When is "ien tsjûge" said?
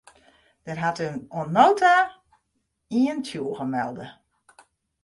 2.99-3.65